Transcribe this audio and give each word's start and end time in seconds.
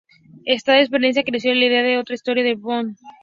De 0.47 0.55
esta 0.55 0.79
experiencia 0.79 1.23
creció 1.23 1.53
la 1.53 1.63
idea 1.65 1.83
de 1.83 1.99
otra 1.99 2.15
historia 2.15 2.43
de 2.43 2.55
Bond. 2.55 2.97